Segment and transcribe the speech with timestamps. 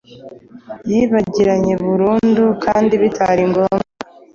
[0.89, 3.85] yibagiranye burundu.kandi bitaringombwa